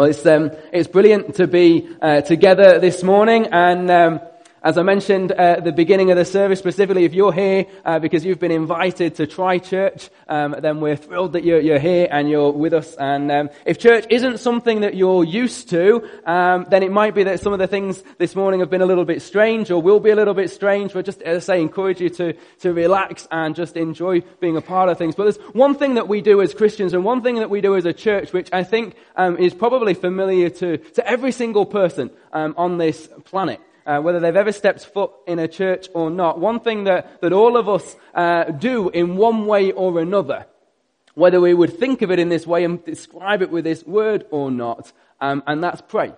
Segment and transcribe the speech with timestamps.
[0.00, 4.20] Well, it's, um, it's brilliant to be uh, together this morning and um,
[4.62, 8.26] as I mentioned at the beginning of the service, specifically, if you're here uh, because
[8.26, 12.28] you've been invited to try church, um, then we're thrilled that you're, you're, here and
[12.28, 12.94] you're with us.
[12.96, 17.24] And um, if church isn't something that you're used to, um, then it might be
[17.24, 19.98] that some of the things this morning have been a little bit strange or will
[19.98, 20.92] be a little bit strange.
[20.92, 24.62] But just, as I say, encourage you to to relax and just enjoy being a
[24.62, 25.14] part of things.
[25.14, 27.76] But there's one thing that we do as Christians and one thing that we do
[27.76, 32.10] as a church, which I think um, is probably familiar to to every single person
[32.34, 36.38] um, on this planet uh, whether they've ever stepped foot in a church or not,
[36.38, 40.46] one thing that, that all of us uh, do in one way or another,
[41.14, 44.26] whether we would think of it in this way and describe it with this word
[44.30, 46.12] or not, um, and that's pray.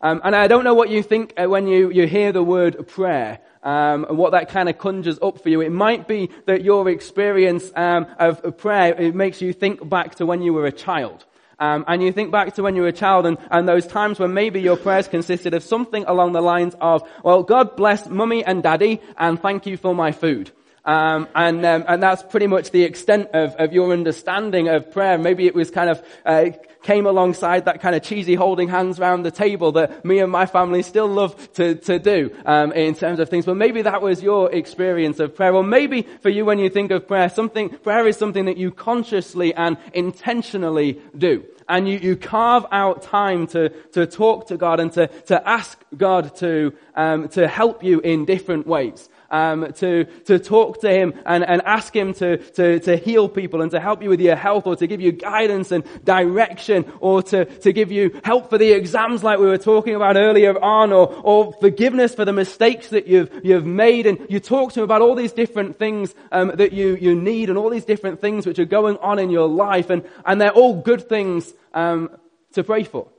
[0.00, 2.88] Um, and I don't know what you think uh, when you, you hear the word
[2.88, 3.40] prayer.
[3.62, 5.60] Um, and what that kind of conjures up for you.
[5.60, 10.26] It might be that your experience um, of prayer it makes you think back to
[10.26, 11.24] when you were a child.
[11.62, 14.18] Um, and you think back to when you were a child and, and those times
[14.18, 18.44] when maybe your prayers consisted of something along the lines of, well, God bless mummy
[18.44, 20.50] and daddy and thank you for my food.
[20.84, 25.16] Um, and um, and that's pretty much the extent of, of your understanding of prayer.
[25.16, 26.50] Maybe it was kind of uh,
[26.82, 30.46] came alongside that kind of cheesy holding hands around the table that me and my
[30.46, 33.46] family still love to to do um, in terms of things.
[33.46, 36.90] But maybe that was your experience of prayer, or maybe for you when you think
[36.90, 41.44] of prayer, something prayer is something that you consciously and intentionally do.
[41.68, 45.78] And you, you carve out time to, to talk to God and to, to ask
[45.96, 51.14] God to, um, to help you in different ways um, to, to talk to him
[51.26, 54.36] and, and ask him to, to, to heal people and to help you with your
[54.36, 58.58] health or to give you guidance and direction or to, to give you help for
[58.58, 62.90] the exams like we were talking about earlier on or, or forgiveness for the mistakes
[62.90, 64.06] that you've, you've made.
[64.06, 67.48] And you talk to him about all these different things um, that you, you need
[67.48, 69.88] and all these different things which are going on in your life.
[69.90, 72.10] And, and they're all good things um,
[72.52, 73.11] to pray for.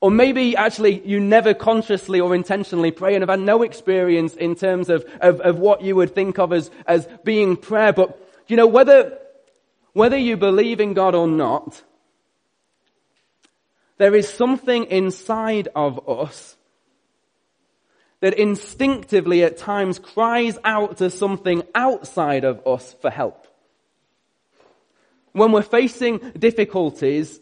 [0.00, 4.54] Or maybe actually you never consciously or intentionally pray and have had no experience in
[4.54, 7.92] terms of, of, of what you would think of as, as being prayer.
[7.92, 9.18] But, you know, whether,
[9.94, 11.82] whether you believe in God or not,
[13.98, 16.56] there is something inside of us
[18.20, 23.46] that instinctively at times cries out to something outside of us for help.
[25.32, 27.40] When we're facing difficulties,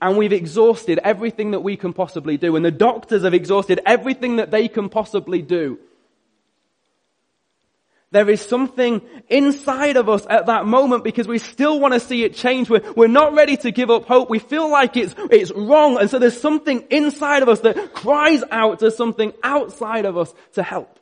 [0.00, 4.36] and we've exhausted everything that we can possibly do, and the doctors have exhausted everything
[4.36, 5.78] that they can possibly do.
[8.12, 12.22] There is something inside of us at that moment because we still want to see
[12.22, 12.70] it change.
[12.70, 14.30] We're, we're not ready to give up hope.
[14.30, 15.98] We feel like it's, it's wrong.
[15.98, 20.32] And so there's something inside of us that cries out to something outside of us
[20.52, 20.98] to help.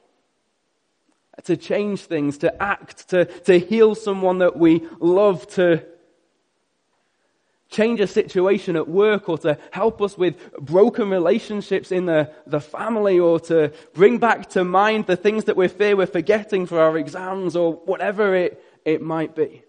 [1.44, 5.84] To change things, to act, to, to heal someone that we love, to
[7.74, 12.60] change a situation at work or to help us with broken relationships in the, the
[12.60, 16.78] family or to bring back to mind the things that we fear we're forgetting for
[16.80, 19.62] our exams or whatever it, it might be.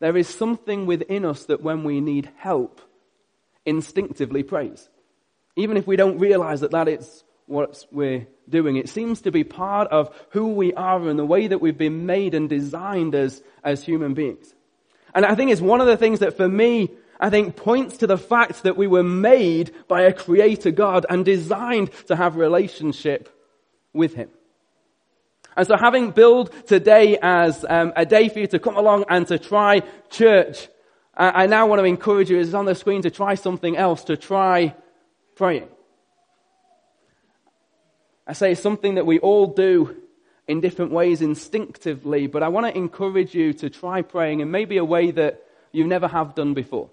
[0.00, 2.80] There is something within us that when we need help,
[3.64, 4.88] instinctively prays.
[5.56, 8.76] Even if we don't realize that that is what we're doing.
[8.76, 12.04] It seems to be part of who we are and the way that we've been
[12.06, 14.52] made and designed as, as human beings.
[15.14, 18.06] And I think it's one of the things that for me, I think points to
[18.06, 23.28] the fact that we were made by a creator God and designed to have relationship
[23.92, 24.28] with Him.
[25.56, 29.26] And so having billed today as um, a day for you to come along and
[29.28, 30.68] to try church,
[31.14, 34.04] I, I now want to encourage you, as on the screen, to try something else,
[34.04, 34.74] to try
[35.34, 35.68] praying.
[38.26, 39.96] I say something that we all do
[40.48, 44.76] in different ways instinctively, but I want to encourage you to try praying in maybe
[44.76, 46.90] a way that you never have done before.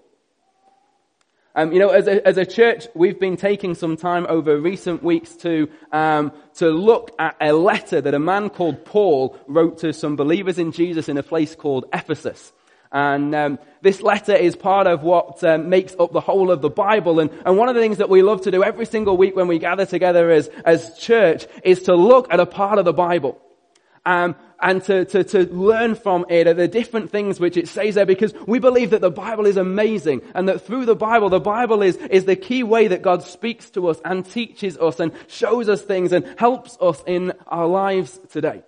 [1.56, 5.04] Um, you know, as a, as a, church, we've been taking some time over recent
[5.04, 9.92] weeks to um, to look at a letter that a man called Paul wrote to
[9.92, 12.52] some believers in Jesus in a place called Ephesus.
[12.90, 16.70] And um, this letter is part of what um, makes up the whole of the
[16.70, 17.20] Bible.
[17.20, 19.46] And, and one of the things that we love to do every single week when
[19.46, 23.40] we gather together as, as church is to look at a part of the Bible.
[24.06, 28.06] Um, and to, to, to learn from it the different things which it says there
[28.06, 31.82] because we believe that the Bible is amazing and that through the Bible, the Bible
[31.82, 35.68] is, is the key way that God speaks to us and teaches us and shows
[35.68, 38.62] us things and helps us in our lives today.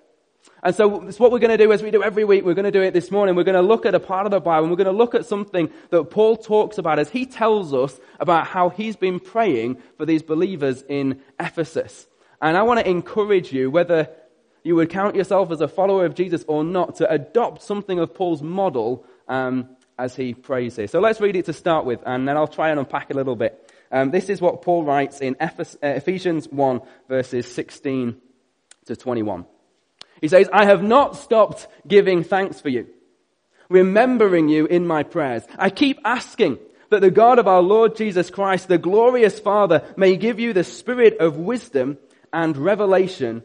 [0.63, 2.45] And so it's what we're going to do as we do every week.
[2.45, 3.37] We're going to do it this morning.
[3.37, 5.15] We're going to look at a part of the Bible and we're going to look
[5.15, 9.81] at something that Paul talks about as he tells us about how he's been praying
[9.97, 12.07] for these believers in Ephesus.
[12.43, 14.11] And I want to encourage you, whether
[14.67, 18.13] you would count yourself as a follower of Jesus or not, to adopt something of
[18.13, 20.89] Paul's model um, as he prays here.
[20.89, 23.37] So let's read it to start with, and then I'll try and unpack a little
[23.37, 23.73] bit.
[23.93, 25.49] Um, this is what Paul writes in uh,
[25.83, 28.17] Ephesians 1, verses 16
[28.87, 29.47] to 21.
[30.21, 32.89] He says, I have not stopped giving thanks for you,
[33.69, 35.45] remembering you in my prayers.
[35.57, 36.59] I keep asking
[36.91, 40.65] that the God of our Lord Jesus Christ, the glorious Father, may give you the
[40.65, 41.99] spirit of wisdom
[42.33, 43.45] and revelation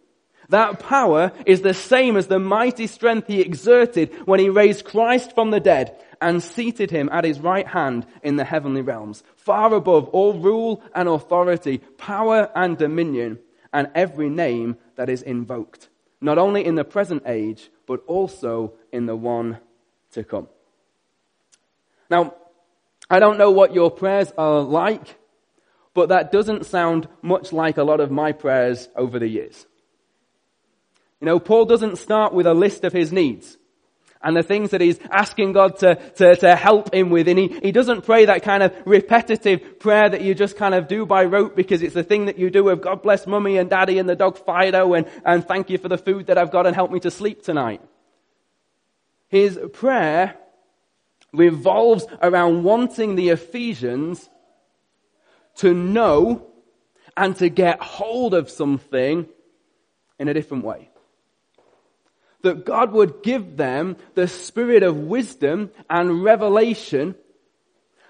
[0.51, 5.33] That power is the same as the mighty strength he exerted when he raised Christ
[5.33, 9.73] from the dead and seated him at his right hand in the heavenly realms, far
[9.73, 13.39] above all rule and authority, power and dominion,
[13.71, 15.87] and every name that is invoked,
[16.19, 19.57] not only in the present age, but also in the one
[20.11, 20.49] to come.
[22.09, 22.35] Now,
[23.09, 25.15] I don't know what your prayers are like,
[25.93, 29.65] but that doesn't sound much like a lot of my prayers over the years.
[31.21, 33.57] You know, Paul doesn't start with a list of his needs
[34.23, 37.27] and the things that he's asking God to, to, to help him with.
[37.27, 40.87] And he, he doesn't pray that kind of repetitive prayer that you just kind of
[40.87, 43.69] do by rote because it's the thing that you do with God bless mummy and
[43.69, 46.65] daddy and the dog Fido and, and thank you for the food that I've got
[46.65, 47.81] and help me to sleep tonight.
[49.27, 50.37] His prayer
[51.33, 54.27] revolves around wanting the Ephesians
[55.57, 56.47] to know
[57.15, 59.27] and to get hold of something
[60.19, 60.90] in a different way
[62.43, 67.15] that God would give them the spirit of wisdom and revelation,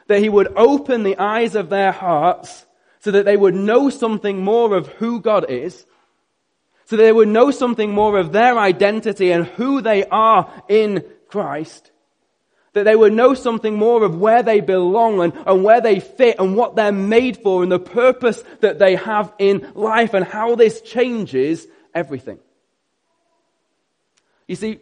[0.08, 2.66] that He would open the eyes of their hearts
[3.02, 5.86] so that they would know something more of who God is,
[6.86, 11.92] so they would know something more of their identity and who they are in Christ,
[12.74, 16.38] that they would know something more of where they belong and, and where they fit
[16.40, 20.56] and what they're made for and the purpose that they have in life and how
[20.56, 22.40] this changes everything.
[24.52, 24.82] You see,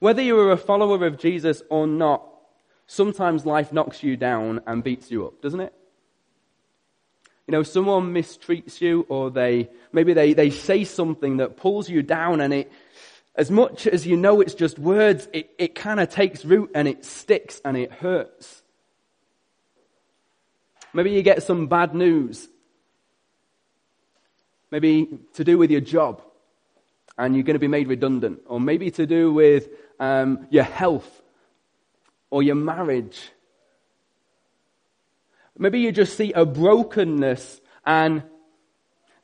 [0.00, 2.22] whether you are a follower of Jesus or not,
[2.86, 5.72] sometimes life knocks you down and beats you up, doesn't it?
[7.46, 12.02] You know, someone mistreats you or they, maybe they, they say something that pulls you
[12.02, 12.70] down and it,
[13.34, 16.86] as much as you know it's just words, it, it kind of takes root and
[16.86, 18.62] it sticks and it hurts.
[20.92, 22.46] Maybe you get some bad news.
[24.70, 26.24] Maybe to do with your job
[27.20, 29.68] and you're going to be made redundant, or maybe to do with
[29.98, 31.22] um, your health
[32.30, 33.20] or your marriage.
[35.58, 38.22] Maybe you just see a brokenness and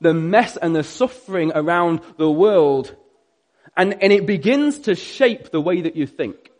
[0.03, 2.95] the mess and the suffering around the world,
[3.75, 6.51] and, and it begins to shape the way that you think.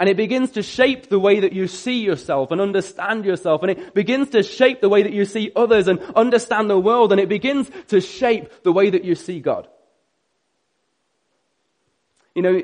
[0.00, 3.62] And it begins to shape the way that you see yourself and understand yourself.
[3.62, 7.12] And it begins to shape the way that you see others and understand the world.
[7.12, 9.68] And it begins to shape the way that you see God.
[12.34, 12.62] You know,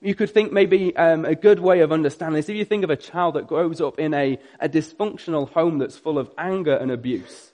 [0.00, 2.90] you could think maybe um, a good way of understanding this, if you think of
[2.90, 6.90] a child that grows up in a, a dysfunctional home that's full of anger and
[6.90, 7.52] abuse,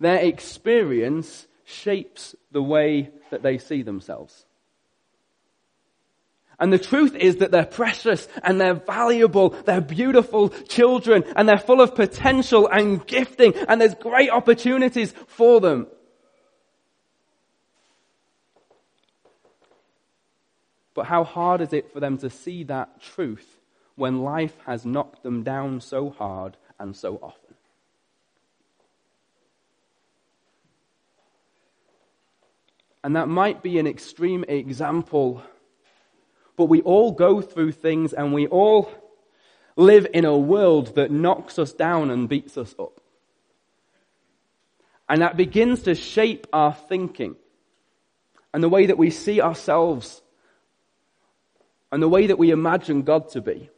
[0.00, 4.46] their experience shapes the way that they see themselves.
[6.58, 11.58] And the truth is that they're precious and they're valuable, they're beautiful children and they're
[11.58, 15.88] full of potential and gifting and there's great opportunities for them.
[20.96, 23.46] But how hard is it for them to see that truth
[23.96, 27.54] when life has knocked them down so hard and so often?
[33.04, 35.42] And that might be an extreme example,
[36.56, 38.90] but we all go through things and we all
[39.76, 43.02] live in a world that knocks us down and beats us up.
[45.10, 47.36] And that begins to shape our thinking
[48.54, 50.22] and the way that we see ourselves
[51.92, 53.70] and the way that we imagine God to be.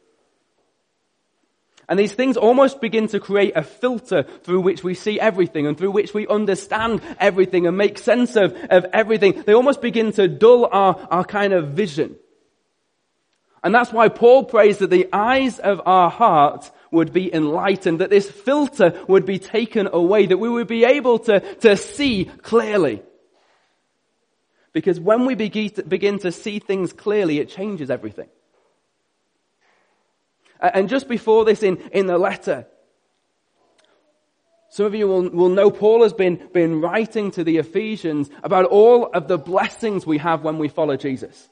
[1.89, 5.75] And these things almost begin to create a filter through which we see everything and
[5.75, 9.41] through which we understand everything and make sense of, of everything.
[9.41, 12.15] They almost begin to dull our, our kind of vision.
[13.63, 18.11] And that's why Paul prays that the eyes of our heart would be enlightened, that
[18.11, 23.01] this filter would be taken away, that we would be able to, to see clearly.
[24.73, 28.29] Because when we begin to see things clearly, it changes everything.
[30.59, 32.67] And just before this in, in the letter,
[34.69, 38.65] Some of you will, will know Paul has been, been writing to the Ephesians about
[38.65, 41.49] all of the blessings we have when we follow Jesus.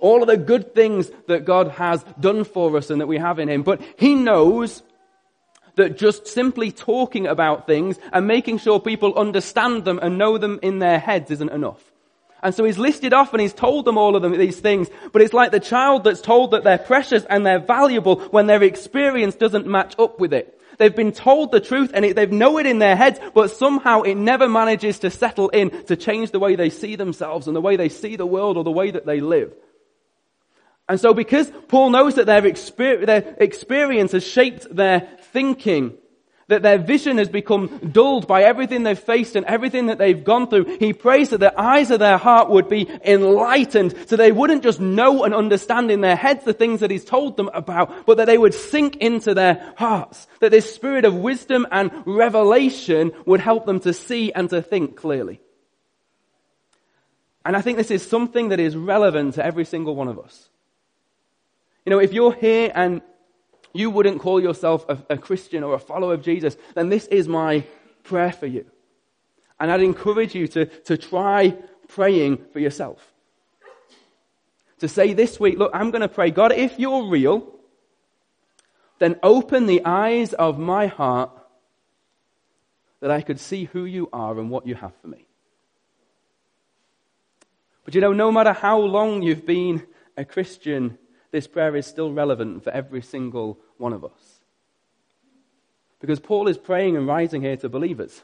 [0.00, 3.38] All of the good things that God has done for us and that we have
[3.38, 3.62] in Him.
[3.62, 4.82] But He knows
[5.76, 10.58] that just simply talking about things and making sure people understand them and know them
[10.62, 11.82] in their heads isn't enough.
[12.44, 15.22] And so he's listed off and he's told them all of them, these things, but
[15.22, 19.34] it's like the child that's told that they're precious and they're valuable when their experience
[19.34, 20.60] doesn't match up with it.
[20.76, 24.02] They've been told the truth and it, they know it in their heads, but somehow
[24.02, 27.62] it never manages to settle in to change the way they see themselves and the
[27.62, 29.54] way they see the world or the way that they live.
[30.86, 35.96] And so because Paul knows that their, their experience has shaped their thinking,
[36.48, 40.48] that their vision has become dulled by everything they've faced and everything that they've gone
[40.48, 40.76] through.
[40.78, 44.80] He prays that the eyes of their heart would be enlightened so they wouldn't just
[44.80, 48.26] know and understand in their heads the things that he's told them about, but that
[48.26, 50.26] they would sink into their hearts.
[50.40, 54.96] That this spirit of wisdom and revelation would help them to see and to think
[54.96, 55.40] clearly.
[57.44, 60.48] And I think this is something that is relevant to every single one of us.
[61.84, 63.02] You know, if you're here and
[63.74, 67.28] you wouldn't call yourself a, a, Christian or a follower of Jesus, then this is
[67.28, 67.64] my
[68.04, 68.64] prayer for you.
[69.60, 71.56] And I'd encourage you to, to try
[71.88, 73.12] praying for yourself.
[74.78, 77.52] To say this week, look, I'm going to pray, God, if you're real,
[79.00, 81.30] then open the eyes of my heart
[83.00, 85.26] that I could see who you are and what you have for me.
[87.84, 89.82] But you know, no matter how long you've been
[90.16, 90.96] a Christian,
[91.34, 94.40] this prayer is still relevant for every single one of us.
[95.98, 98.22] Because Paul is praying and writing here to believers.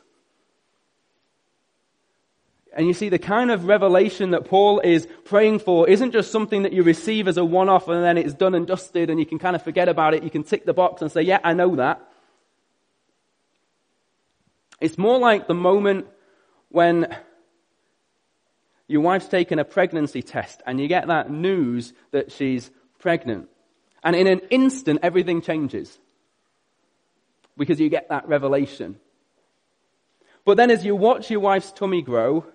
[2.73, 6.63] And you see, the kind of revelation that Paul is praying for isn't just something
[6.63, 9.27] that you receive as a one off and then it's done and dusted and you
[9.27, 10.23] can kind of forget about it.
[10.23, 12.01] You can tick the box and say, Yeah, I know that.
[14.81, 16.07] It's more like the moment
[16.69, 17.13] when
[18.87, 23.49] your wife's taken a pregnancy test and you get that news that she's pregnant.
[24.03, 25.99] And in an instant, everything changes.
[27.59, 28.97] Because you get that revelation.
[30.45, 32.47] But then as you watch your wife's tummy grow,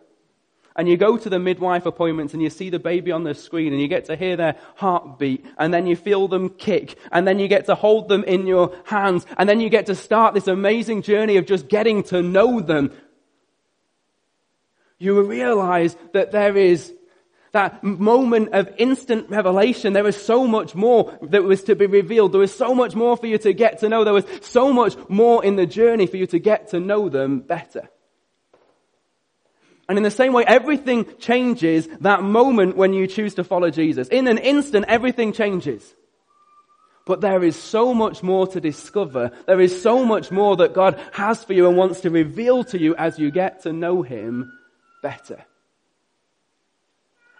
[0.75, 3.71] and you go to the midwife appointments and you see the baby on the screen
[3.71, 7.39] and you get to hear their heartbeat and then you feel them kick and then
[7.39, 10.47] you get to hold them in your hands and then you get to start this
[10.47, 12.91] amazing journey of just getting to know them.
[14.97, 16.93] You realize that there is
[17.55, 22.33] that moment of instant revelation, there was so much more that was to be revealed.
[22.33, 24.03] There was so much more for you to get to know.
[24.03, 27.39] There was so much more in the journey for you to get to know them
[27.39, 27.89] better.
[29.87, 34.09] And in the same way, everything changes that moment when you choose to follow Jesus.
[34.09, 35.95] In an instant, everything changes.
[37.05, 39.31] But there is so much more to discover.
[39.47, 42.79] There is so much more that God has for you and wants to reveal to
[42.79, 44.51] you as you get to know Him
[45.01, 45.45] better.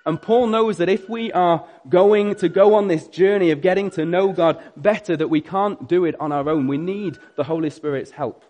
[0.06, 3.90] And Paul knows that if we are going to go on this journey of getting
[3.92, 6.68] to know God better, that we can't do it on our own.
[6.68, 8.44] We need the Holy Spirit's help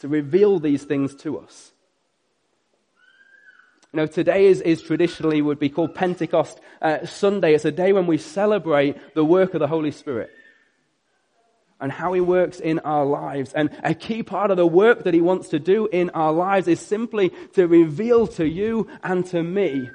[0.00, 1.72] to reveal these things to us.
[3.94, 7.54] You know, today is, is traditionally would be called Pentecost uh, Sunday.
[7.54, 10.30] It's a day when we celebrate the work of the Holy Spirit
[11.80, 13.54] and how he works in our lives.
[13.54, 16.68] And a key part of the work that he wants to do in our lives
[16.68, 19.88] is simply to reveal to you and to me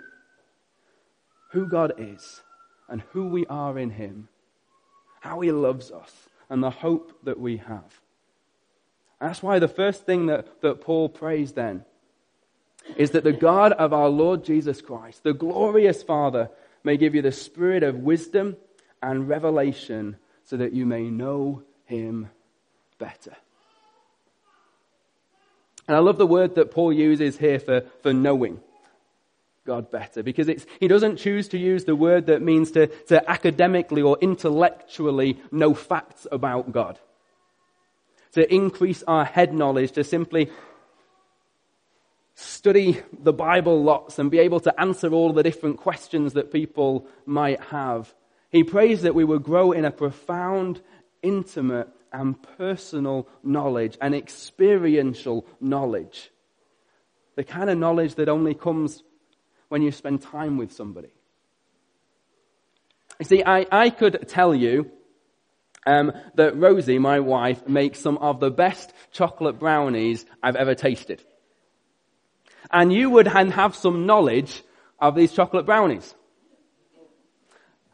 [1.51, 2.41] who God is
[2.89, 4.27] and who we are in Him,
[5.21, 6.11] how He loves us,
[6.49, 8.01] and the hope that we have.
[9.19, 11.85] That's why the first thing that, that Paul prays then
[12.97, 16.49] is that the God of our Lord Jesus Christ, the glorious Father,
[16.83, 18.57] may give you the spirit of wisdom
[19.01, 22.29] and revelation so that you may know Him
[22.97, 23.35] better.
[25.87, 28.59] And I love the word that Paul uses here for, for knowing.
[29.65, 33.29] God better because it's, he doesn't choose to use the word that means to, to
[33.29, 36.99] academically or intellectually know facts about God.
[38.33, 40.49] To increase our head knowledge, to simply
[42.33, 47.05] study the Bible lots and be able to answer all the different questions that people
[47.25, 48.13] might have.
[48.49, 50.81] He prays that we would grow in a profound,
[51.21, 56.31] intimate, and personal knowledge, and experiential knowledge.
[57.35, 59.03] The kind of knowledge that only comes
[59.71, 61.07] when you spend time with somebody.
[63.19, 64.91] You see, I, I could tell you
[65.85, 71.23] um, that Rosie, my wife, makes some of the best chocolate brownies I've ever tasted.
[72.69, 74.61] And you would have some knowledge
[74.99, 76.15] of these chocolate brownies.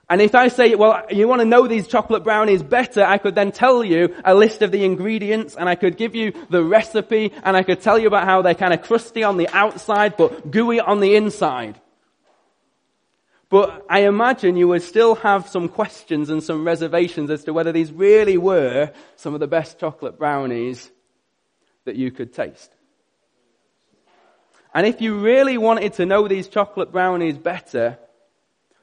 [0.10, 3.36] And if I say, well, you want to know these chocolate brownies better, I could
[3.36, 7.34] then tell you a list of the ingredients and I could give you the recipe
[7.44, 10.50] and I could tell you about how they're kind of crusty on the outside but
[10.50, 11.82] gooey on the inside.
[13.50, 17.74] But I imagine you would still have some questions and some reservations as to whether
[17.74, 20.90] these really were some of the best chocolate brownies
[21.84, 22.72] that you could taste.
[24.74, 27.98] And if you really wanted to know these chocolate brownies better,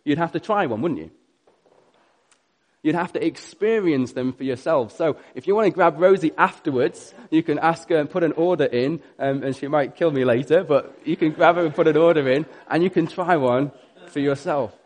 [0.04, 1.10] you'd have to try one, wouldn't you?
[2.82, 4.94] You'd have to experience them for yourself.
[4.94, 8.32] So if you want to grab Rosie afterwards, you can ask her and put an
[8.32, 11.74] order in, um, and she might kill me later, but you can grab her and
[11.74, 13.72] put an order in, and you can try one
[14.08, 14.76] for yourself.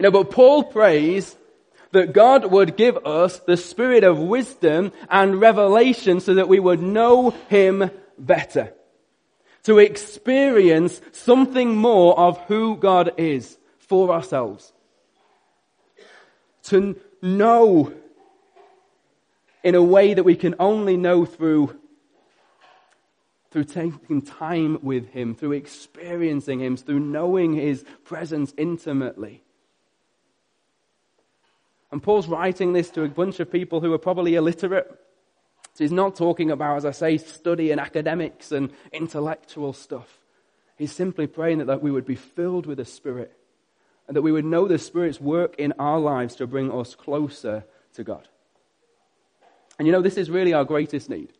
[0.00, 1.36] You know, but Paul prays
[1.92, 6.82] that God would give us the spirit of wisdom and revelation so that we would
[6.82, 8.74] know Him better.
[9.62, 13.56] To experience something more of who God is
[13.88, 14.72] for ourselves.
[16.64, 17.92] To know
[19.62, 21.76] in a way that we can only know through,
[23.50, 29.42] through taking time with Him, through experiencing Him, through knowing His presence intimately.
[31.90, 34.90] And Paul's writing this to a bunch of people who are probably illiterate.
[35.74, 40.18] So he's not talking about, as I say, study and academics and intellectual stuff.
[40.76, 43.36] He's simply praying that, that we would be filled with the Spirit
[44.06, 47.64] and that we would know the Spirit's work in our lives to bring us closer
[47.94, 48.28] to God.
[49.78, 51.32] And you know, this is really our greatest need.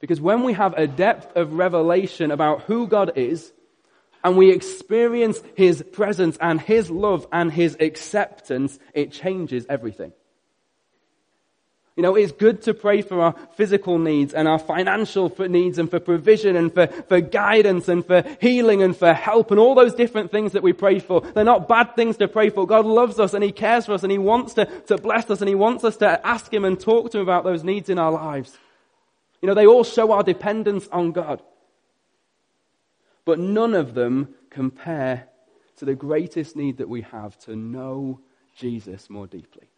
[0.00, 3.52] Because when we have a depth of revelation about who God is,
[4.22, 10.12] and we experience His presence and His love and His acceptance, it changes everything.
[11.96, 15.90] You know, it's good to pray for our physical needs and our financial needs and
[15.90, 19.94] for provision and for, for guidance and for healing and for help and all those
[19.94, 21.22] different things that we pray for.
[21.22, 22.66] They're not bad things to pray for.
[22.66, 25.40] God loves us and He cares for us and He wants to, to bless us
[25.40, 27.98] and He wants us to ask Him and talk to Him about those needs in
[27.98, 28.58] our lives.
[29.40, 31.42] You know, they all show our dependence on God.
[33.24, 35.28] But none of them compare
[35.78, 38.20] to the greatest need that we have to know
[38.54, 39.68] Jesus more deeply.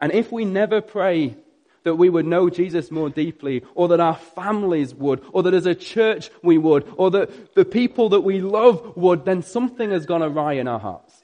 [0.00, 1.36] And if we never pray
[1.84, 5.64] that we would know Jesus more deeply, or that our families would, or that as
[5.64, 10.04] a church we would, or that the people that we love would, then something has
[10.04, 11.22] gone awry in our hearts.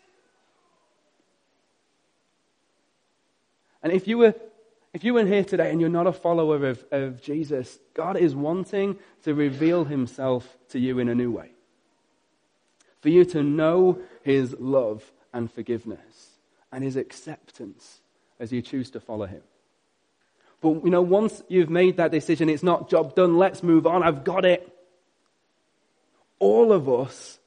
[3.82, 4.34] And if you were
[4.94, 8.32] if you were here today and you're not a follower of, of Jesus, God is
[8.32, 11.50] wanting to reveal himself to you in a new way.
[13.00, 16.38] For you to know his love and forgiveness
[16.70, 18.02] and his acceptance
[18.38, 19.42] as you choose to follow him.
[20.61, 24.03] But you know, once you've made that decision, it's not job done, let's move on,
[24.03, 24.70] I've got it.
[26.38, 27.38] All of us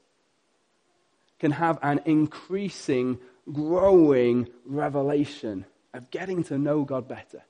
[1.40, 3.20] can have an increasing,
[3.52, 7.44] growing revelation of getting to know God better.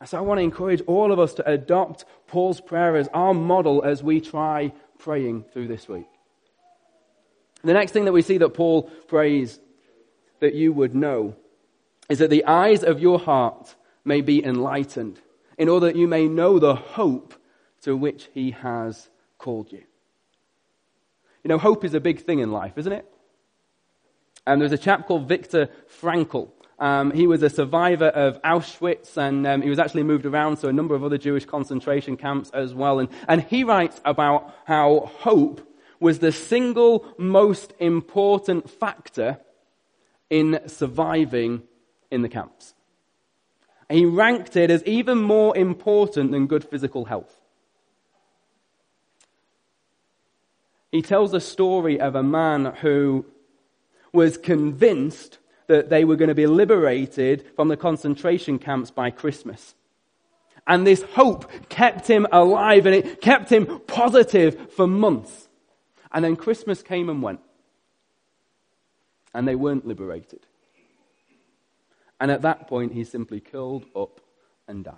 [0.00, 3.32] And So I want to encourage all of us to adopt Paul's prayer as our
[3.32, 6.06] model as we try praying through this week.
[7.64, 9.58] The next thing that we see that Paul prays
[10.40, 11.34] that you would know
[12.08, 15.20] is that the eyes of your heart may be enlightened,
[15.58, 17.34] in order that you may know the hope
[17.82, 19.82] to which he has called you.
[21.42, 23.06] You know, hope is a big thing in life, isn't it?
[24.46, 25.68] And there's a chap called Viktor
[26.00, 26.50] Frankl.
[26.78, 30.68] Um, he was a survivor of Auschwitz, and um, he was actually moved around to
[30.68, 32.98] a number of other Jewish concentration camps as well.
[32.98, 35.60] And, and he writes about how hope
[35.98, 39.38] was the single most important factor
[40.28, 41.62] in surviving
[42.10, 42.74] in the camps.
[43.88, 47.40] he ranked it as even more important than good physical health.
[50.90, 53.26] He tells a story of a man who
[54.12, 59.74] was convinced that they were going to be liberated from the concentration camps by Christmas.
[60.66, 65.48] And this hope kept him alive and it kept him positive for months.
[66.12, 67.40] And then Christmas came and went.
[69.34, 70.40] And they weren't liberated.
[72.20, 74.20] And at that point, he simply curled up
[74.66, 74.94] and died.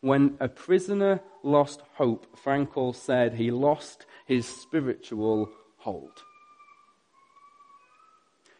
[0.00, 6.22] When a prisoner lost hope, Frankl said he lost his spiritual hold.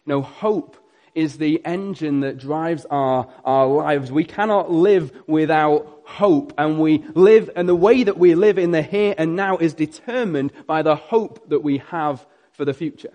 [0.07, 0.77] No, hope
[1.15, 4.13] is the engine that drives our, our lives.
[4.13, 6.53] We cannot live without hope.
[6.59, 9.75] And we live, and the way that we live in the here and now is
[9.75, 13.13] determined by the hope that we have for the future.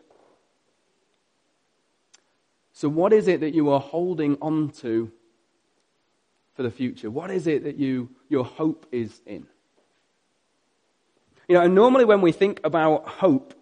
[2.81, 5.11] So, what is it that you are holding on to
[6.55, 7.11] for the future?
[7.11, 9.45] What is it that you, your hope is in?
[11.47, 13.53] You know, and normally when we think about hope,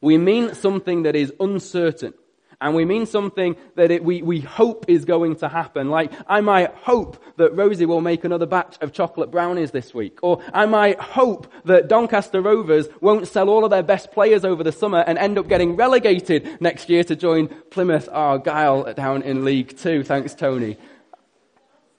[0.00, 2.14] we mean something that is uncertain.
[2.60, 5.90] And we mean something that it, we, we hope is going to happen.
[5.90, 10.18] Like, I might hope that Rosie will make another batch of chocolate brownies this week.
[10.22, 14.64] Or I might hope that Doncaster Rovers won't sell all of their best players over
[14.64, 19.44] the summer and end up getting relegated next year to join Plymouth Argyle down in
[19.44, 20.02] League Two.
[20.02, 20.78] Thanks, Tony.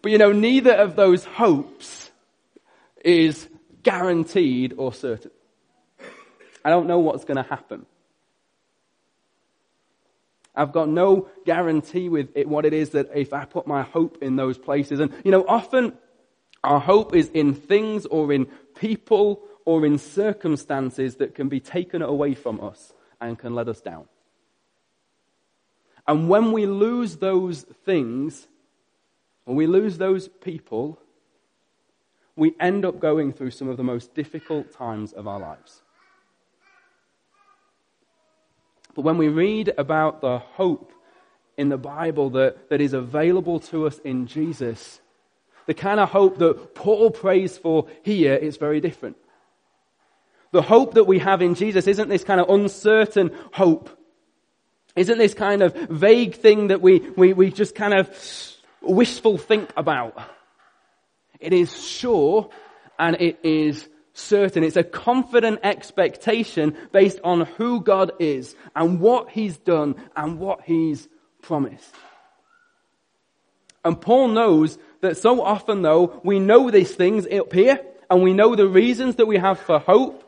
[0.02, 2.10] But you know, neither of those hopes
[3.06, 3.48] is
[3.84, 5.32] guaranteed or certain.
[6.66, 7.86] I don't know what's going to happen.
[10.58, 14.18] I've got no guarantee with it, what it is that if I put my hope
[14.22, 15.00] in those places.
[15.00, 15.94] And, you know, often
[16.64, 22.02] our hope is in things or in people or in circumstances that can be taken
[22.02, 22.92] away from us
[23.22, 24.06] and can let us down.
[26.08, 28.48] And when we lose those things,
[29.44, 31.00] when we lose those people,
[32.36, 35.84] we end up going through some of the most difficult times of our lives.
[38.98, 40.92] But when we read about the hope
[41.56, 45.00] in the Bible that, that is available to us in Jesus,
[45.68, 49.18] the kind of hope that Paul prays for here is very different.
[50.52, 53.96] The hope that we have in Jesus isn't this kind of uncertain hope.
[54.96, 58.10] Isn't this kind of vague thing that we, we, we just kind of
[58.82, 60.20] wishful think about.
[61.40, 62.50] It is sure
[62.98, 64.64] and it is certain.
[64.64, 70.62] It's a confident expectation based on who God is and what He's done and what
[70.64, 71.08] He's
[71.42, 71.94] promised.
[73.86, 78.34] And Paul knows that so often though, we know these things up here and we
[78.34, 80.24] know the reasons that we have for hope.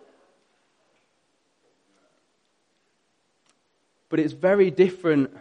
[4.10, 5.36] But it's very different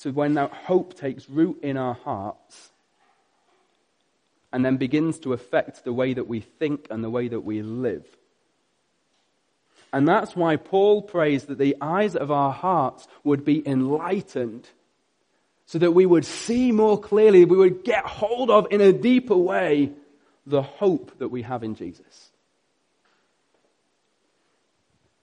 [0.00, 2.70] to when that hope takes root in our hearts
[4.54, 7.60] and then begins to affect the way that we think and the way that we
[7.60, 8.06] live.
[9.92, 14.68] And that's why Paul prays that the eyes of our hearts would be enlightened
[15.66, 19.36] so that we would see more clearly, we would get hold of in a deeper
[19.36, 19.90] way
[20.46, 22.30] the hope that we have in Jesus.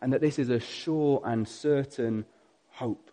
[0.01, 2.25] And that this is a sure and certain
[2.71, 3.10] hope.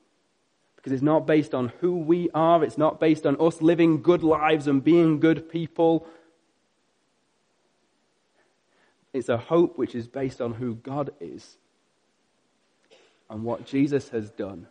[0.89, 4.23] Because it's not based on who we are, it's not based on us living good
[4.23, 6.07] lives and being good people.
[9.13, 11.59] It's a hope which is based on who God is
[13.29, 14.67] and what Jesus has done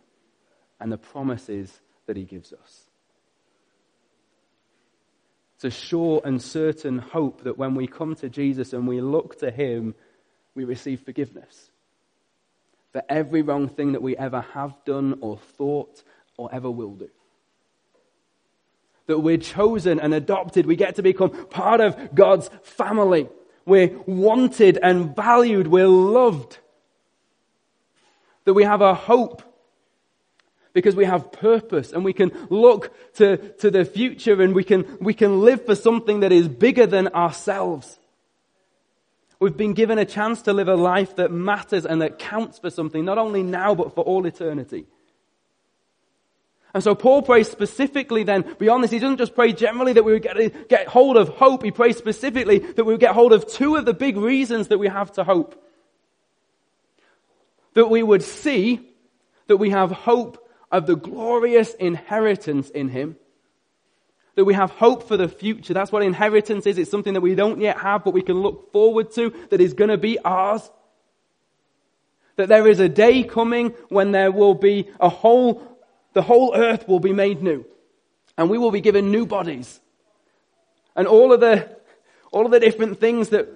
[0.80, 2.82] and the promises that he gives us.
[5.54, 9.38] It's a sure and certain hope that when we come to Jesus and we look
[9.38, 9.94] to him,
[10.56, 11.70] we receive forgiveness
[12.92, 16.02] for every wrong thing that we ever have done or thought
[16.36, 17.10] or ever will do.
[19.06, 20.66] That we're chosen and adopted.
[20.66, 23.28] We get to become part of God's family.
[23.64, 25.66] We're wanted and valued.
[25.66, 26.58] We're loved.
[28.44, 29.42] That we have a hope
[30.72, 34.98] because we have purpose and we can look to, to the future and we can,
[35.00, 37.98] we can live for something that is bigger than ourselves.
[39.40, 42.70] We've been given a chance to live a life that matters and that counts for
[42.70, 44.86] something, not only now, but for all eternity.
[46.74, 48.90] And so Paul prays specifically then beyond this.
[48.90, 51.62] He doesn't just pray generally that we would get, get hold of hope.
[51.62, 54.78] He prays specifically that we would get hold of two of the big reasons that
[54.78, 55.64] we have to hope.
[57.74, 58.80] That we would see
[59.46, 63.16] that we have hope of the glorious inheritance in Him
[64.38, 65.74] that we have hope for the future.
[65.74, 66.78] That's what inheritance is.
[66.78, 69.74] It's something that we don't yet have, but we can look forward to that is
[69.74, 70.70] going to be ours.
[72.36, 75.60] That there is a day coming when there will be a whole,
[76.12, 77.66] the whole earth will be made new.
[78.36, 79.80] And we will be given new bodies.
[80.94, 81.76] And all of the,
[82.30, 83.48] all of the different things that,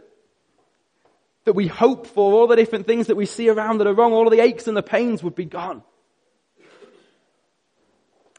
[1.45, 4.13] that we hope for, all the different things that we see around that are wrong,
[4.13, 5.85] all of the aches and the pains would be gone.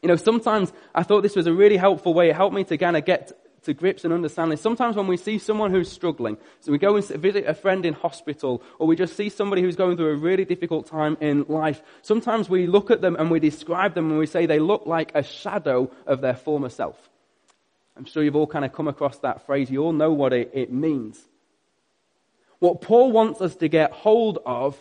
[0.04, 2.28] You know, sometimes I thought this was a really helpful way.
[2.28, 4.58] It helped me to kind of get to grips and understand understanding.
[4.58, 7.94] Sometimes when we see someone who's struggling, so we go and visit a friend in
[7.94, 11.80] hospital, or we just see somebody who's going through a really difficult time in life,
[12.02, 15.10] sometimes we look at them and we describe them and we say they look like
[15.14, 17.08] a shadow of their former self.
[17.96, 19.70] I'm sure you've all kind of come across that phrase.
[19.70, 21.18] You all know what it, it means.
[22.58, 24.76] What Paul wants us to get hold of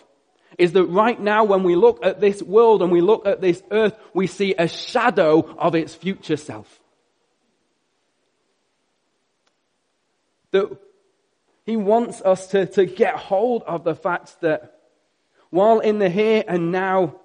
[0.57, 3.61] is that right now when we look at this world and we look at this
[3.71, 6.79] earth, we see a shadow of its future self.
[10.51, 10.77] That
[11.65, 14.79] he wants us to, to get hold of the fact that
[15.49, 17.19] while in the here and now,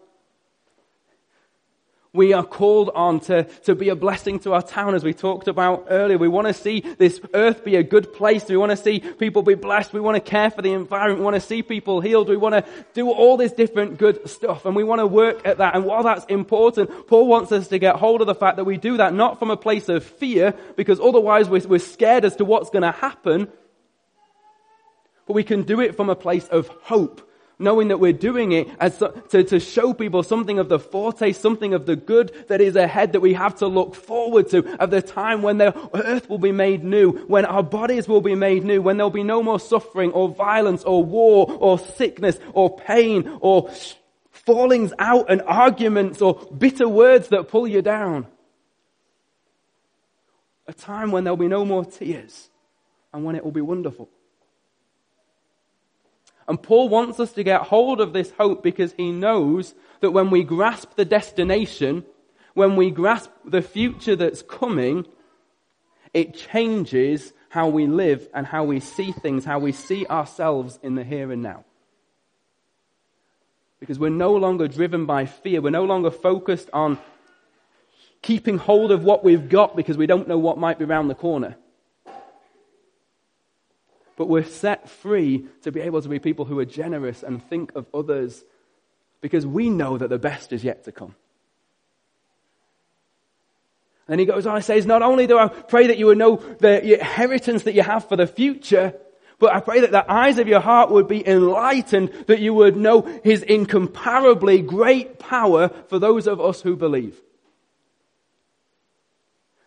[2.14, 5.47] We are called on to, to be a blessing to our town as we talked
[5.47, 6.16] about earlier.
[6.16, 8.49] We want to see this earth be a good place.
[8.49, 9.92] We want to see people be blessed.
[9.92, 11.21] We want to care for the environment.
[11.21, 12.31] We want to see people healed.
[12.31, 15.59] We want to do all this different good stuff and we want to work at
[15.59, 15.75] that.
[15.75, 18.79] And while that's important, Paul wants us to get hold of the fact that we
[18.79, 22.44] do that not from a place of fear because otherwise we're, we're scared as to
[22.47, 23.49] what's going to happen,
[25.27, 27.28] but we can do it from a place of hope
[27.59, 31.75] knowing that we're doing it as to, to show people something of the foretaste, something
[31.75, 35.03] of the good that is ahead that we have to look forward to, of the
[35.03, 38.81] time when the earth will be made new, when our bodies will be made new,
[38.81, 43.71] when there'll be no more suffering or violence or war or sickness or pain or
[44.31, 48.27] fallings out and arguments or bitter words that pull you down.
[50.68, 52.51] A time when there'll be no more tears
[53.12, 54.09] and when it will be wonderful.
[56.48, 60.30] And Paul wants us to get hold of this hope because he knows that when
[60.30, 62.06] we grasp the destination,
[62.54, 65.06] when we grasp the future that's coming,
[66.14, 70.94] it changes how we live and how we see things, how we see ourselves in
[70.94, 71.64] the here and now.
[73.78, 75.61] Because we're no longer driven by fear.
[75.61, 76.98] We're no longer focused on
[78.22, 81.14] keeping hold of what we've got because we don't know what might be around the
[81.14, 81.56] corner
[84.18, 87.72] but we're set free to be able to be people who are generous and think
[87.76, 88.44] of others
[89.20, 91.14] because we know that the best is yet to come.
[94.09, 96.37] And he goes on and says, not only do I pray that you would know
[96.37, 98.92] the inheritance that you have for the future,
[99.38, 102.76] but I pray that the eyes of your heart would be enlightened, that you would
[102.76, 107.22] know his incomparably great power for those of us who believe.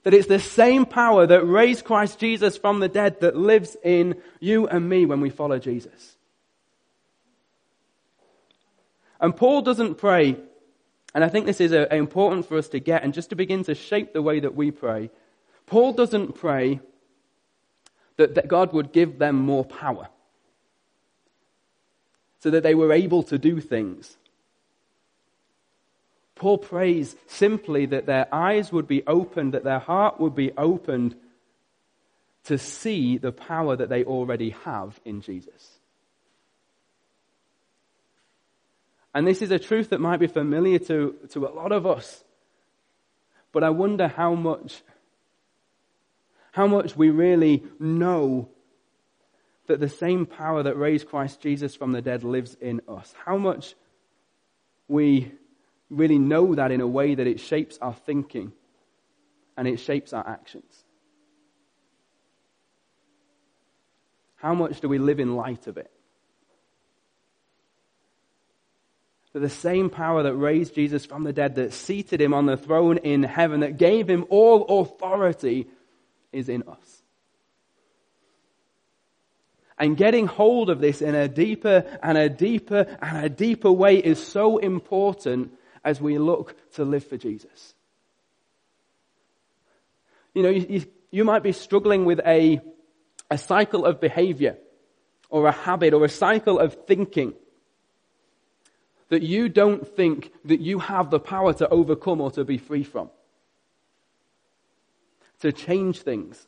[0.04, 4.16] That it's the same power that raised Christ Jesus from the dead that lives in
[4.40, 6.18] you and me when we follow Jesus.
[9.20, 10.36] And Paul doesn't pray,
[11.14, 13.36] and I think this is a, a important for us to get and just to
[13.36, 15.12] begin to shape the way that we pray.
[15.68, 16.80] Paul doesn't pray
[18.18, 20.08] that, that God would give them more power
[22.40, 24.18] so that they were able to do things.
[26.42, 31.16] Paul prays simply that their eyes would be opened, that their heart would be opened
[32.46, 35.70] to see the power that they already have in Jesus.
[39.14, 42.24] And this is a truth that might be familiar to, to a lot of us.
[43.52, 44.82] But I wonder how much,
[46.54, 48.50] how much we really know
[49.68, 53.14] that the same power that raised Christ Jesus from the dead lives in us.
[53.26, 53.76] How much
[54.88, 55.34] we
[55.92, 58.54] really know that in a way that it shapes our thinking
[59.58, 60.84] and it shapes our actions?
[64.38, 65.92] How much do we live in light of it?
[69.34, 72.58] That the same power that raised Jesus from the dead, that seated him on the
[72.58, 75.68] throne in heaven, that gave him all authority,
[76.34, 77.04] is in us.
[79.78, 83.98] And getting hold of this in a deeper and a deeper and a deeper way
[83.98, 87.74] is so important as we look to live for Jesus.
[90.34, 92.62] You know, you, you might be struggling with a,
[93.30, 94.58] a cycle of behavior
[95.30, 97.34] or a habit or a cycle of thinking
[99.10, 102.84] that you don't think that you have the power to overcome or to be free
[102.84, 103.10] from.
[105.42, 106.48] To change things.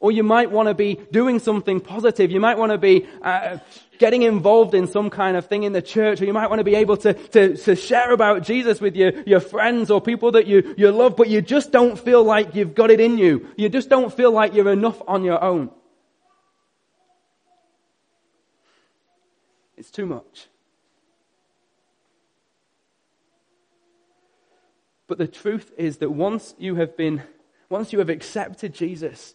[0.00, 2.30] Or you might want to be doing something positive.
[2.30, 3.58] You might want to be uh,
[3.98, 6.64] getting involved in some kind of thing in the church, or you might want to
[6.64, 10.46] be able to, to, to share about Jesus with your, your friends or people that
[10.46, 13.48] you, you love, but you just don't feel like you've got it in you.
[13.56, 15.70] You just don't feel like you're enough on your own.
[19.76, 20.46] It's too much.
[25.06, 27.22] But the truth is that once you have been,
[27.70, 29.34] once you have accepted Jesus,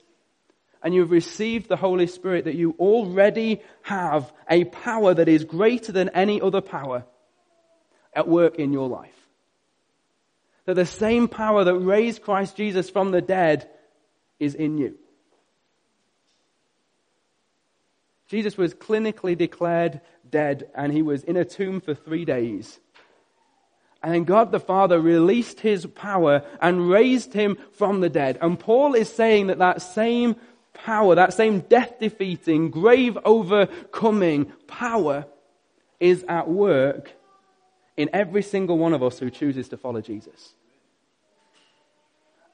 [0.84, 5.93] and you've received the Holy Spirit, that you already have a power that is greater
[5.93, 7.06] than any other power
[8.13, 9.15] at work in your life.
[10.65, 13.69] That the same power that raised Christ Jesus from the dead
[14.39, 14.98] is in you.
[18.28, 22.80] Jesus was clinically declared dead and he was in a tomb for three days.
[24.02, 28.38] And then God the Father released his power and raised him from the dead.
[28.41, 30.36] And Paul is saying that that same
[30.73, 35.25] power, that same death defeating, grave overcoming power
[35.99, 37.13] is at work
[37.95, 40.53] in every single one of us who chooses to follow Jesus.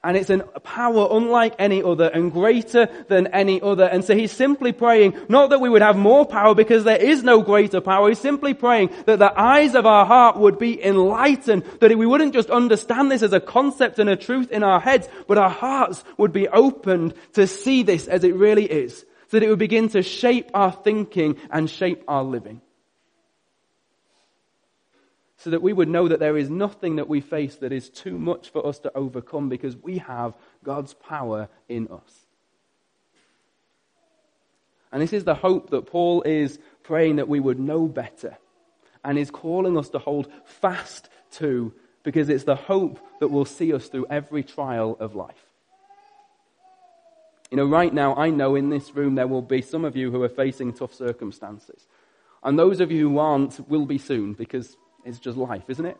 [0.02, 3.84] And it's a power unlike any other and greater than any other.
[3.84, 7.22] And so he's simply praying, not that we would have more power because there is
[7.22, 8.08] no greater power.
[8.08, 12.32] He's simply praying that the eyes of our heart would be enlightened, that we wouldn't
[12.32, 16.02] just understand this as a concept and a truth in our heads, but our hearts
[16.16, 19.04] would be opened to see this as it really is.
[19.28, 22.62] So that it would begin to shape our thinking and shape our living
[25.42, 28.18] so that we would know that there is nothing that we face that is too
[28.18, 32.26] much for us to overcome because we have God's power in us.
[34.92, 38.36] And this is the hope that Paul is praying that we would know better
[39.02, 41.72] and is calling us to hold fast to
[42.02, 45.46] because it's the hope that will see us through every trial of life.
[47.50, 50.10] You know, right now, I know in this room there will be some of you
[50.10, 51.86] who are facing tough circumstances.
[52.42, 55.96] And those of you who aren't will be soon because it's just life, isn't it?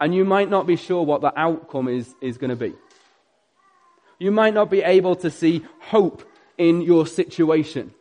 [0.00, 2.74] And you might not be sure what the outcome is, is going to be.
[4.18, 7.92] You might not be able to see hope in your situation.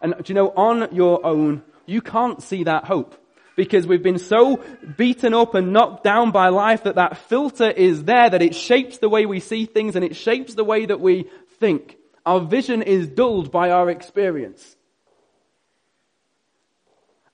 [0.00, 3.18] And do you know, on your own, you can't see that hope.
[3.54, 4.64] Because we've been so
[4.96, 8.98] beaten up and knocked down by life that that filter is there, that it shapes
[8.98, 11.28] the way we see things and it shapes the way that we
[11.60, 11.96] think.
[12.24, 14.76] Our vision is dulled by our experience.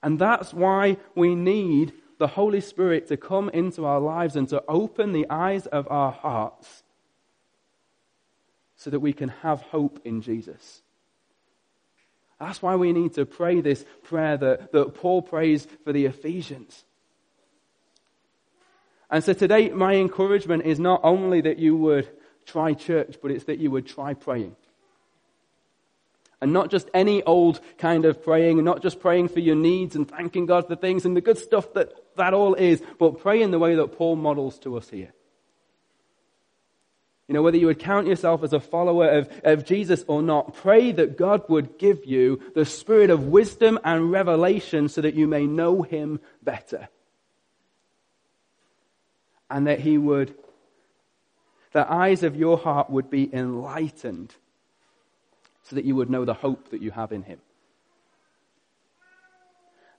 [0.03, 4.63] And that's why we need the Holy Spirit to come into our lives and to
[4.69, 6.83] open the eyes of our hearts
[8.77, 10.83] so that we can have hope in Jesus.
[12.39, 16.85] That's why we need to pray this prayer that, that Paul prays for the Ephesians.
[19.11, 22.09] And so today, my encouragement is not only that you would
[22.47, 24.55] try church, but it's that you would try praying.
[26.41, 30.09] And not just any old kind of praying, not just praying for your needs and
[30.09, 33.51] thanking God for things and the good stuff that that all is, but pray in
[33.51, 35.13] the way that Paul models to us here.
[37.27, 40.55] You know, whether you would count yourself as a follower of, of Jesus or not,
[40.55, 45.27] pray that God would give you the spirit of wisdom and revelation so that you
[45.27, 46.89] may know Him better.
[49.51, 50.35] And that He would,
[51.73, 54.35] the eyes of your heart would be enlightened
[55.69, 57.39] so that you would know the hope that you have in him.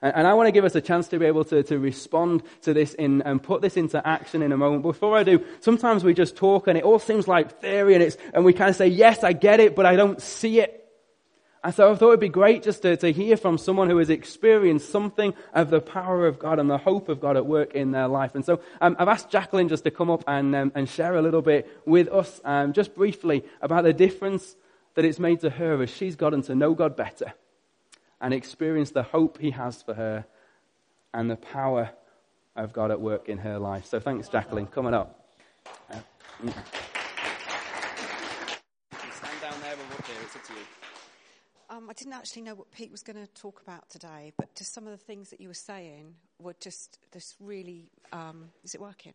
[0.02, 2.42] And, and I want to give us a chance to be able to, to respond
[2.62, 4.82] to this in, and put this into action in a moment.
[4.82, 8.16] Before I do, sometimes we just talk and it all seems like theory and, it's,
[8.34, 10.76] and we kind of say, yes, I get it, but I don't see it.
[11.62, 14.08] And so I thought it'd be great just to, to hear from someone who has
[14.08, 17.90] experienced something of the power of God and the hope of God at work in
[17.90, 18.34] their life.
[18.34, 21.22] And so um, I've asked Jacqueline just to come up and, um, and share a
[21.22, 24.56] little bit with us, um, just briefly, about the difference
[24.94, 27.32] that it's made to her as she's gotten to know God better
[28.20, 30.26] and experience the hope He has for her
[31.14, 31.90] and the power
[32.56, 33.86] of God at work in her life.
[33.86, 34.66] So thanks, Jacqueline.
[34.66, 35.28] Coming up.
[35.90, 35.96] Uh.
[36.40, 36.54] Stand
[39.40, 40.16] down there or up here.
[40.22, 40.58] It's up to you.
[41.70, 44.74] Um, I didn't actually know what Pete was going to talk about today, but just
[44.74, 47.90] some of the things that you were saying were just this really.
[48.12, 49.12] Um, is it working?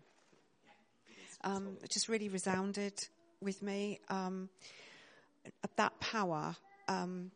[1.43, 3.07] Um, it just really resounded
[3.41, 3.99] with me.
[4.09, 4.49] Um,
[5.77, 6.55] that power,
[6.87, 7.31] um,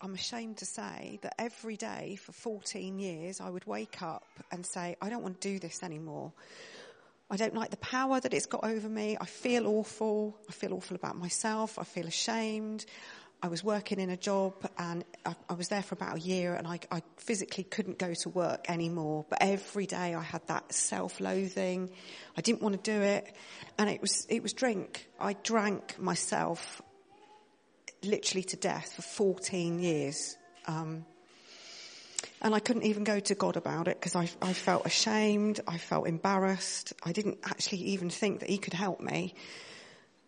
[0.00, 4.64] I'm ashamed to say that every day for 14 years I would wake up and
[4.64, 6.32] say, I don't want to do this anymore.
[7.30, 9.16] I don't like the power that it's got over me.
[9.20, 10.38] I feel awful.
[10.48, 11.78] I feel awful about myself.
[11.78, 12.86] I feel ashamed.
[13.42, 16.54] I was working in a job and I, I was there for about a year
[16.54, 19.26] and I, I, physically couldn't go to work anymore.
[19.28, 21.90] But every day I had that self-loathing.
[22.36, 23.34] I didn't want to do it.
[23.76, 25.08] And it was, it was drink.
[25.20, 26.80] I drank myself
[28.02, 30.36] literally to death for 14 years.
[30.66, 31.04] Um,
[32.42, 35.60] and I couldn't even go to God about it because I, I, felt ashamed.
[35.66, 36.92] I felt embarrassed.
[37.02, 39.34] I didn't actually even think that He could help me.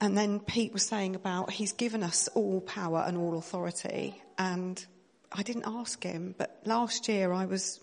[0.01, 4.21] And then Pete was saying about He's given us all power and all authority.
[4.39, 4.85] And
[5.33, 7.81] I didn't ask Him, but last year I was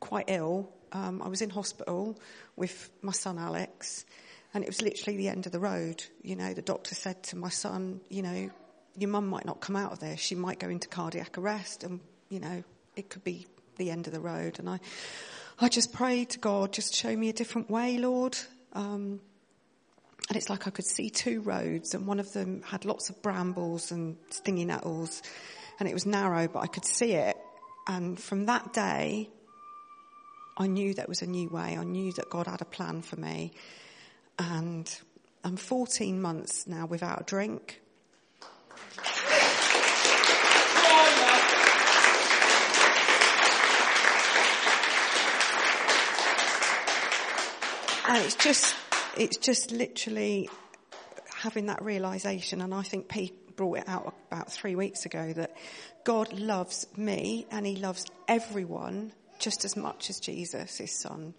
[0.00, 0.70] quite ill.
[0.92, 2.18] Um, I was in hospital
[2.56, 4.06] with my son Alex,
[4.54, 6.02] and it was literally the end of the road.
[6.22, 8.50] You know, the doctor said to my son, you know,
[8.96, 10.16] your mum might not come out of there.
[10.16, 12.62] She might go into cardiac arrest and, you know,
[12.96, 13.46] it could be
[13.76, 14.58] the end of the road.
[14.58, 14.80] And I,
[15.60, 18.36] I just prayed to God, just show me a different way, Lord.
[18.72, 19.20] Um,
[20.28, 23.22] and it's like I could see two roads and one of them had lots of
[23.22, 25.22] brambles and stinging nettles
[25.80, 27.36] and it was narrow, but I could see it.
[27.86, 29.30] And from that day,
[30.56, 31.76] I knew there was a new way.
[31.78, 33.52] I knew that God had a plan for me.
[34.38, 34.92] And
[35.44, 37.80] I'm 14 months now without a drink.
[48.08, 48.74] And it's just,
[49.18, 50.48] it's just literally
[51.34, 55.54] having that realization, and I think Pete brought it out about three weeks ago that
[56.04, 61.34] God loves me and He loves everyone just as much as Jesus, His Son.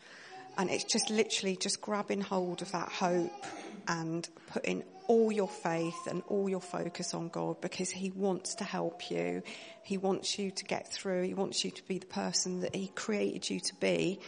[0.58, 3.46] And it's just literally just grabbing hold of that hope
[3.88, 8.64] and putting all your faith and all your focus on God because He wants to
[8.64, 9.42] help you.
[9.82, 11.24] He wants you to get through.
[11.24, 14.20] He wants you to be the person that He created you to be.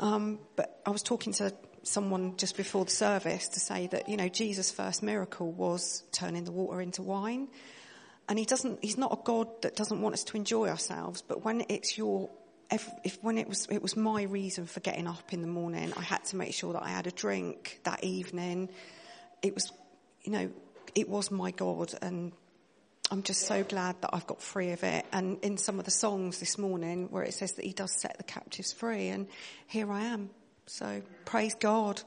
[0.00, 1.52] Um, but I was talking to
[1.82, 6.44] someone just before the service to say that, you know, Jesus' first miracle was turning
[6.44, 7.48] the water into wine.
[8.30, 11.44] And he doesn't, he's not a God that doesn't want us to enjoy ourselves, but
[11.44, 12.30] when it's your,
[12.70, 15.92] if, if when it was, it was my reason for getting up in the morning,
[15.96, 18.68] I had to make sure that I had a drink that evening.
[19.42, 19.70] It was,
[20.28, 20.50] you know,
[20.94, 22.32] it was my God and
[23.10, 25.06] I'm just so glad that I've got free of it.
[25.10, 28.18] And in some of the songs this morning where it says that he does set
[28.18, 29.26] the captives free and
[29.68, 30.28] here I am
[30.66, 32.02] so praise God.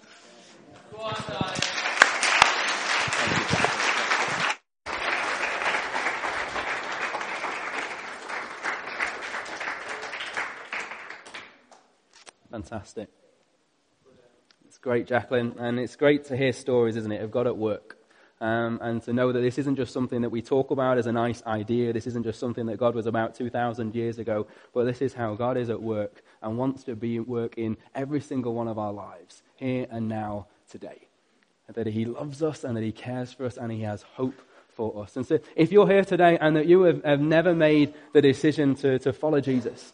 [12.52, 13.10] Fantastic.
[14.68, 15.56] It's great, Jacqueline.
[15.58, 17.98] And it's great to hear stories, isn't it, of God at work.
[18.42, 21.12] Um, and to know that this isn't just something that we talk about as a
[21.12, 21.94] nice idea.
[21.94, 25.36] This isn't just something that God was about 2,000 years ago, but this is how
[25.36, 28.80] God is at work and wants to be at work in every single one of
[28.80, 31.08] our lives, here and now, today.
[31.68, 34.42] And that He loves us and that He cares for us and He has hope
[34.70, 35.16] for us.
[35.18, 38.74] And so, if you're here today and that you have, have never made the decision
[38.78, 39.94] to, to follow Jesus,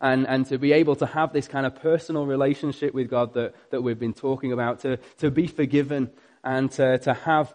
[0.00, 3.54] and, and to be able to have this kind of personal relationship with God that,
[3.70, 6.10] that we've been talking about, to, to be forgiven
[6.44, 7.54] and to, to have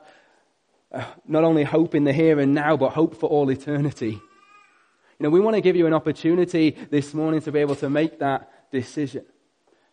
[0.92, 4.12] uh, not only hope in the here and now, but hope for all eternity.
[4.12, 7.90] You know, we want to give you an opportunity this morning to be able to
[7.90, 9.26] make that decision.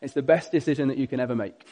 [0.01, 1.66] It's the best decision that you can ever make.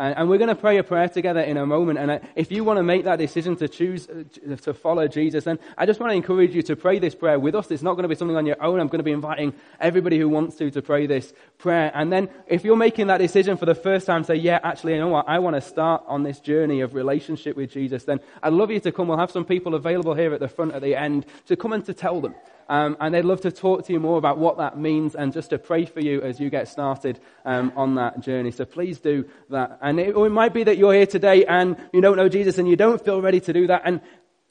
[0.00, 1.98] And, and we're going to pray a prayer together in a moment.
[1.98, 5.44] And uh, if you want to make that decision to choose uh, to follow Jesus,
[5.44, 7.70] then I just want to encourage you to pray this prayer with us.
[7.70, 8.80] It's not going to be something on your own.
[8.80, 11.92] I'm going to be inviting everybody who wants to to pray this prayer.
[11.94, 15.00] And then if you're making that decision for the first time, say, yeah, actually, you
[15.00, 15.28] know what?
[15.28, 18.04] I want to start on this journey of relationship with Jesus.
[18.04, 19.08] Then I'd love you to come.
[19.08, 21.84] We'll have some people available here at the front at the end to come and
[21.84, 22.34] to tell them.
[22.70, 25.50] Um, and they'd love to talk to you more about what that means and just
[25.50, 28.52] to pray for you as you get started um, on that journey.
[28.52, 29.80] So please do that.
[29.82, 32.68] And it, it might be that you're here today and you don't know Jesus and
[32.68, 33.82] you don't feel ready to do that.
[33.84, 34.00] And,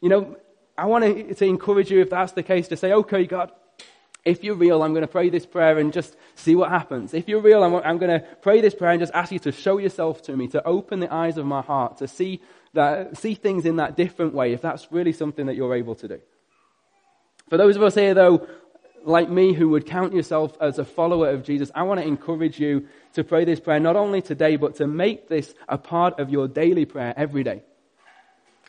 [0.01, 0.35] you know,
[0.77, 3.53] I want to, to encourage you, if that's the case, to say, okay, God,
[4.25, 7.13] if you're real, I'm going to pray this prayer and just see what happens.
[7.13, 9.53] If you're real, I'm, I'm, going to pray this prayer and just ask you to
[9.53, 12.41] show yourself to me, to open the eyes of my heart, to see
[12.73, 16.09] that, see things in that different way, if that's really something that you're able to
[16.09, 16.19] do.
[17.49, 18.47] For those of us here, though,
[19.03, 22.59] like me, who would count yourself as a follower of Jesus, I want to encourage
[22.59, 26.29] you to pray this prayer not only today, but to make this a part of
[26.29, 27.63] your daily prayer every day.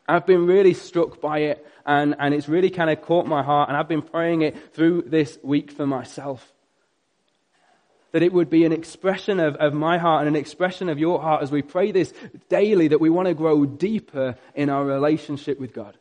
[0.08, 3.68] I've been really struck by it, and, and it's really kind of caught my heart,
[3.68, 6.52] and I've been praying it through this week for myself.
[8.12, 11.20] That it would be an expression of, of my heart and an expression of your
[11.20, 12.12] heart as we pray this
[12.48, 15.96] daily, that we want to grow deeper in our relationship with God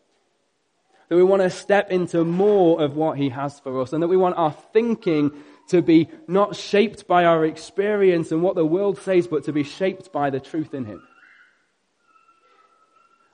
[1.09, 4.07] that we want to step into more of what He has for us, and that
[4.07, 5.31] we want our thinking
[5.69, 9.63] to be not shaped by our experience and what the world says, but to be
[9.63, 11.01] shaped by the truth in Him.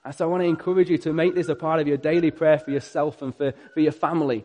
[0.04, 2.30] And so I want to encourage you to make this a part of your daily
[2.30, 4.44] prayer for yourself and for, for your family,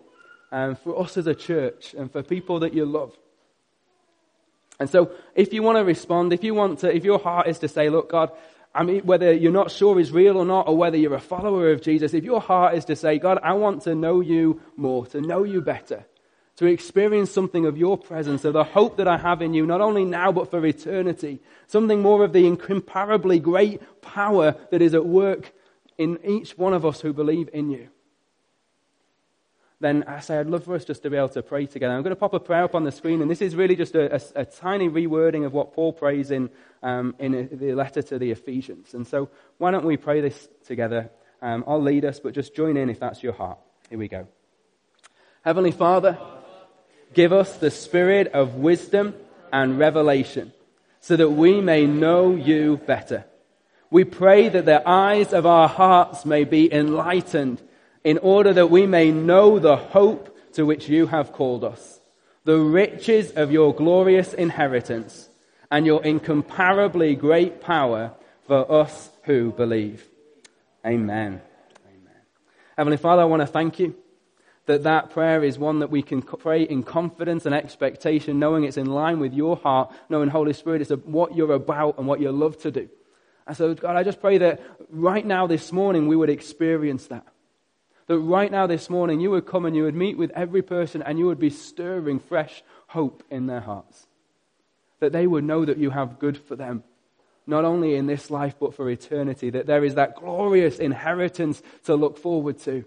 [0.51, 3.15] and for us as a church, and for people that you love.
[4.79, 7.59] And so, if you want to respond, if you want to, if your heart is
[7.59, 8.31] to say, look, God,
[8.73, 11.71] I mean, whether you're not sure is real or not, or whether you're a follower
[11.71, 15.05] of Jesus, if your heart is to say, God, I want to know you more,
[15.07, 16.05] to know you better,
[16.55, 19.81] to experience something of your presence, of the hope that I have in you, not
[19.81, 25.05] only now, but for eternity, something more of the incomparably great power that is at
[25.05, 25.51] work
[25.97, 27.89] in each one of us who believe in you
[29.81, 31.93] then I say I'd love for us just to be able to pray together.
[31.93, 33.95] I'm going to pop a prayer up on the screen, and this is really just
[33.95, 36.51] a, a, a tiny rewording of what Paul prays in,
[36.83, 38.93] um, in the letter to the Ephesians.
[38.93, 41.09] And so why don't we pray this together?
[41.41, 43.57] Um, I'll lead us, but just join in if that's your heart.
[43.89, 44.27] Here we go.
[45.41, 46.19] Heavenly Father,
[47.15, 49.15] give us the spirit of wisdom
[49.51, 50.53] and revelation
[50.99, 53.25] so that we may know you better.
[53.89, 57.61] We pray that the eyes of our hearts may be enlightened
[58.03, 61.99] in order that we may know the hope to which you have called us,
[62.43, 65.29] the riches of your glorious inheritance,
[65.69, 68.13] and your incomparably great power
[68.47, 70.05] for us who believe.
[70.85, 71.41] Amen.
[71.87, 72.21] Amen.
[72.75, 73.95] Heavenly Father, I want to thank you
[74.65, 78.77] that that prayer is one that we can pray in confidence and expectation, knowing it's
[78.77, 82.31] in line with your heart, knowing Holy Spirit is what you're about and what you
[82.31, 82.89] love to do.
[83.47, 87.25] And so, God, I just pray that right now this morning we would experience that.
[88.11, 91.01] That right now this morning you would come and you would meet with every person
[91.01, 94.05] and you would be stirring fresh hope in their hearts.
[94.99, 96.83] That they would know that you have good for them,
[97.47, 99.49] not only in this life but for eternity.
[99.49, 102.83] That there is that glorious inheritance to look forward to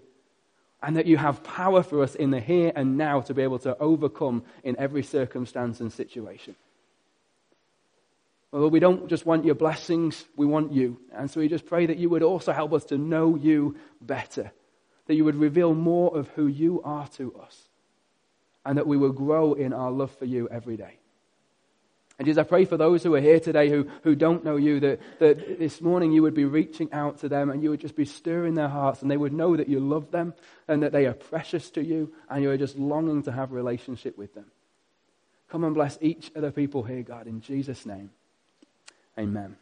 [0.83, 3.57] and that you have power for us in the here and now to be able
[3.57, 6.55] to overcome in every circumstance and situation.
[8.51, 10.99] Well, we don't just want your blessings, we want you.
[11.11, 14.51] And so we just pray that you would also help us to know you better,
[15.07, 17.69] that you would reveal more of who you are to us,
[18.65, 20.97] and that we will grow in our love for you every day.
[22.17, 24.79] And Jesus, I pray for those who are here today who, who don't know you,
[24.79, 27.97] that, that this morning you would be reaching out to them and you would just
[27.97, 30.33] be stirring their hearts and they would know that you love them
[30.69, 34.17] and that they are precious to you and you are just longing to have relationship
[34.17, 34.45] with them.
[35.49, 38.11] Come and bless each of the people here, God, in Jesus' name.
[39.19, 39.57] Amen.